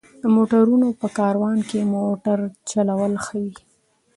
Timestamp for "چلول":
2.71-3.13